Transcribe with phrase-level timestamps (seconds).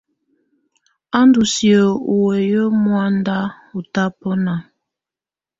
[1.17, 3.37] A ndɔ siǝ́ u wǝ́yi muanda
[3.77, 4.53] ɔ tabɔna.